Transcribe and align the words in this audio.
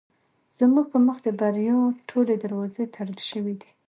زموږ 0.57 0.85
په 0.93 0.97
مخ 1.07 1.17
د 1.23 1.27
بریا 1.39 1.77
ټولې 2.09 2.35
دروازې 2.43 2.83
تړل 2.95 3.19
شوې 3.31 3.53
دي. 3.61 3.69